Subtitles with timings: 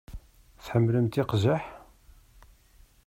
[0.63, 1.63] Tḥemmlemt iqzaḥ?